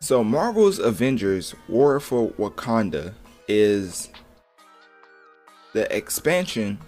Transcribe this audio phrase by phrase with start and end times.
[0.01, 3.13] So, Marvel's Avengers War for Wakanda
[3.47, 4.09] is
[5.75, 6.79] the expansion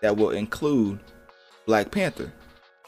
[0.00, 1.00] that will include
[1.66, 2.32] Black Panther.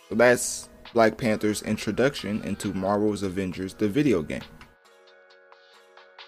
[0.09, 4.41] So, that's Black Panther's introduction into Marvel's Avengers, the video game.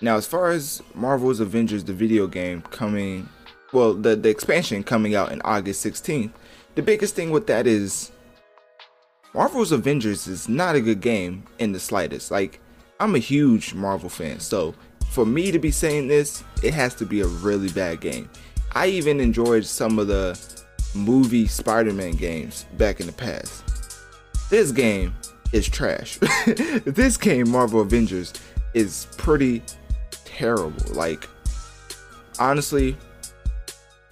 [0.02, 3.28] Now, as far as Marvel's Avengers, the video game coming,
[3.72, 6.32] well, the, the expansion coming out in August 16th,
[6.74, 8.10] the biggest thing with that is
[9.32, 12.32] Marvel's Avengers is not a good game in the slightest.
[12.32, 12.60] Like,
[12.98, 14.74] I'm a huge Marvel fan, so
[15.10, 18.28] for me to be saying this, it has to be a really bad game.
[18.72, 20.36] I even enjoyed some of the
[20.96, 23.62] movie Spider Man games back in the past.
[24.50, 25.14] This game
[25.52, 26.18] is trash.
[26.84, 28.32] this game, Marvel Avengers,
[28.74, 29.62] is pretty
[30.42, 30.94] terrible.
[30.94, 31.28] Like,
[32.40, 32.96] honestly,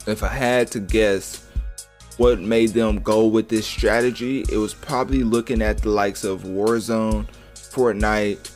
[0.07, 1.45] if I had to guess
[2.19, 6.45] what made them go with this strategy, it was probably looking at the likes of
[6.45, 8.49] Warzone, Fortnite,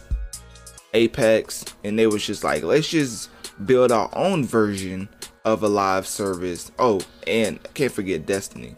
[0.92, 3.30] Apex, and they was just like, let's just
[3.66, 5.08] build our own version
[5.44, 6.70] of a live service.
[6.78, 8.74] Oh, and I can't forget Destiny.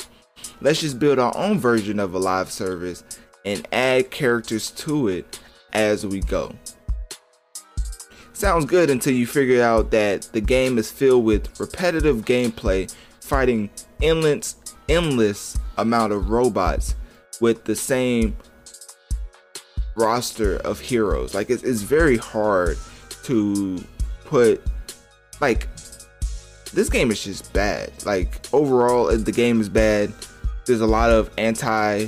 [0.63, 3.05] Let's just build our own version of a live service
[3.45, 5.39] and add characters to it
[5.75, 6.55] as we go
[8.37, 13.71] sounds good until you figure out that the game is filled with repetitive gameplay fighting
[14.03, 14.57] endless
[14.89, 16.95] endless amount of robots
[17.41, 18.37] with the same
[19.97, 21.35] roster of heroes.
[21.35, 22.79] Like it's, it's very hard
[23.25, 23.83] to
[24.25, 24.63] put
[25.41, 25.69] like
[26.73, 27.91] this game is just bad.
[28.05, 30.13] Like overall the game is bad
[30.67, 32.07] there's a lot of anti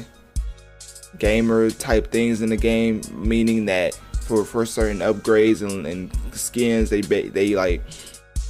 [1.18, 6.90] gamer type things in the game meaning that for for certain upgrades and, and skins.
[6.90, 7.82] They they like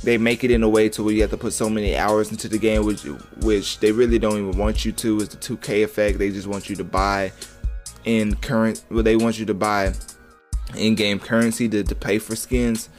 [0.02, 2.30] they make it in a way to where you have to put so many hours
[2.30, 3.04] into the game, which
[3.40, 5.20] which they really don't even want you to.
[5.20, 6.18] Is the 2K effect?
[6.18, 7.32] They just want you to buy
[8.04, 8.84] in current.
[8.90, 9.94] Well, they want you to buy
[10.76, 12.90] in-game currency to, to pay for skins.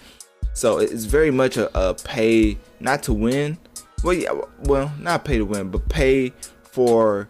[0.53, 3.57] So it's very much a, a pay not to win.
[4.03, 7.27] Well, yeah, well, not pay to win, but pay for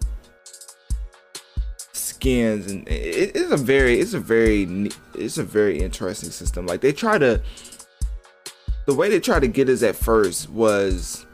[2.20, 6.66] skins and it, it's a very it's a very it's a very interesting system.
[6.66, 7.42] Like they try to
[8.86, 11.26] the way they try to get us at first was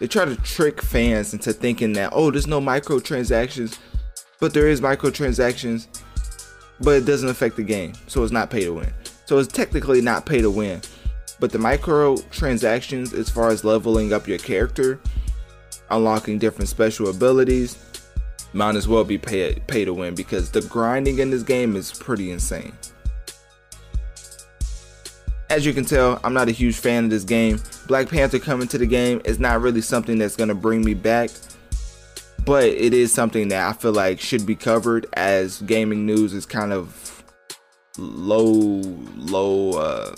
[0.00, 3.78] they try to trick fans into thinking that oh there's no microtransactions
[4.40, 5.86] but there is microtransactions
[6.80, 8.92] but it doesn't affect the game so it's not pay to win.
[9.26, 10.82] So it's technically not pay to win.
[11.40, 15.00] But the microtransactions as far as leveling up your character
[15.90, 17.76] unlocking different special abilities
[18.54, 21.92] might as well be pay pay to win because the grinding in this game is
[21.92, 22.72] pretty insane.
[25.50, 27.60] As you can tell, I'm not a huge fan of this game.
[27.86, 30.94] Black Panther coming to the game is not really something that's going to bring me
[30.94, 31.30] back,
[32.44, 36.46] but it is something that I feel like should be covered as gaming news is
[36.46, 37.22] kind of
[37.98, 38.80] low,
[39.16, 40.14] low, uh,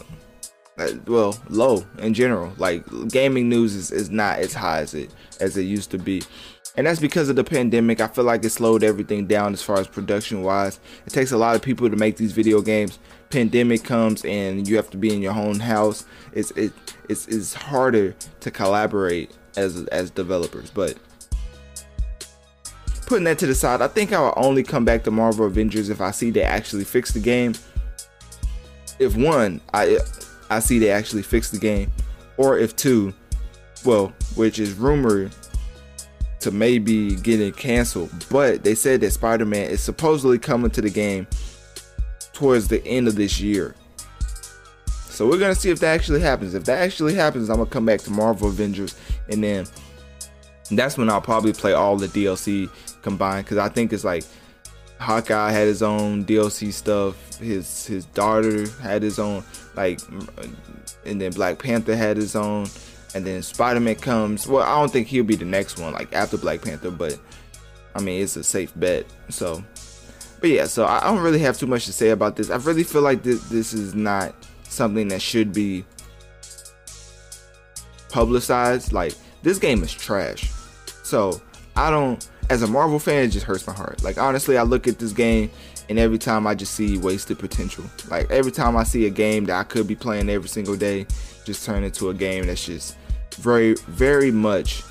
[0.78, 2.52] uh well, low in general.
[2.56, 5.10] Like gaming news is, is not as high as it
[5.40, 6.22] as it used to be
[6.76, 8.00] and that's because of the pandemic.
[8.00, 10.78] I feel like it slowed everything down as far as production wise.
[11.06, 12.98] It takes a lot of people to make these video games.
[13.30, 16.04] Pandemic comes and you have to be in your own house.
[16.32, 16.72] It's it
[17.08, 20.70] it's it's harder to collaborate as as developers.
[20.70, 20.98] But
[23.06, 25.88] putting that to the side, I think I will only come back to Marvel Avengers
[25.88, 27.54] if I see they actually fix the game.
[28.98, 29.98] If one, I
[30.50, 31.90] I see they actually fix the game,
[32.36, 33.14] or if two,
[33.84, 35.32] well, which is rumored
[36.46, 38.24] to maybe getting canceled.
[38.30, 41.26] But they said that Spider Man is supposedly coming to the game
[42.32, 43.74] towards the end of this year.
[44.86, 46.54] So we're gonna see if that actually happens.
[46.54, 48.94] If that actually happens, I'm gonna come back to Marvel Avengers,
[49.28, 49.66] and then
[50.70, 52.70] that's when I'll probably play all the DLC
[53.02, 54.22] combined because I think it's like
[55.00, 57.40] Hawkeye had his own DLC stuff.
[57.40, 59.42] His his daughter had his own
[59.74, 60.00] like,
[61.04, 62.68] and then Black Panther had his own,
[63.14, 64.46] and then Spider Man comes.
[64.46, 67.18] Well, I don't think he'll be the next one like after Black Panther, but
[67.94, 69.06] I mean it's a safe bet.
[69.28, 69.62] So,
[70.40, 72.50] but yeah, so I don't really have too much to say about this.
[72.50, 75.84] I really feel like this this is not something that should be
[78.10, 78.92] publicized.
[78.92, 80.50] Like this game is trash.
[81.02, 81.40] So
[81.76, 84.02] I don't as a Marvel fan, it just hurts my heart.
[84.02, 85.50] Like honestly, I look at this game
[85.88, 87.84] and every time I just see wasted potential.
[88.10, 91.06] Like every time I see a game that I could be playing every single day,
[91.46, 92.98] just turn into a game that's just
[93.36, 94.82] very, very much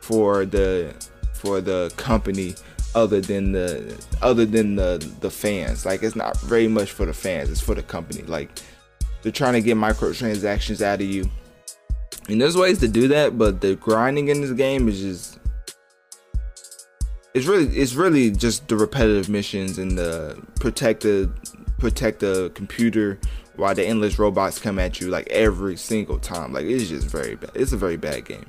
[0.00, 0.94] for the
[1.32, 2.54] for the company
[2.94, 5.84] other than the other than the the fans.
[5.84, 7.50] Like it's not very much for the fans.
[7.50, 8.22] It's for the company.
[8.22, 8.50] Like
[9.22, 11.28] they're trying to get microtransactions out of you.
[12.28, 15.38] And there's ways to do that, but the grinding in this game is just
[17.34, 21.30] it's really it's really just the repetitive missions and the protect the
[21.78, 23.18] protect the computer
[23.56, 26.52] while the endless robots come at you like every single time.
[26.52, 27.50] Like it's just very bad.
[27.54, 28.46] It's a very bad game.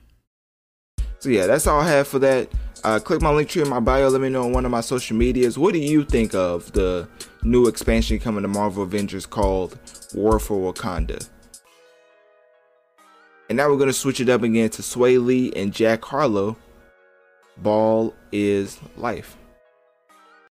[1.20, 2.48] So yeah, that's all I have for that.
[2.84, 4.08] Uh, click my link tree in my bio.
[4.08, 5.58] Let me know on one of my social medias.
[5.58, 7.08] What do you think of the
[7.42, 9.78] new expansion coming to Marvel Avengers called
[10.14, 11.28] War for Wakanda?
[13.48, 16.56] And now we're gonna switch it up again to Swae Lee and Jack Harlow
[17.56, 19.36] Ball is life.